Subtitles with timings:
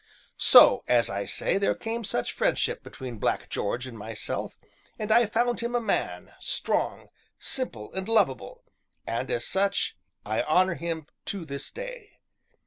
[0.39, 4.57] So, as I say, there came such friendship between Black George and myself,
[4.97, 8.63] and I found him a man, strong, simple and lovable,
[9.05, 9.95] and as such
[10.25, 12.17] I honor him to this day.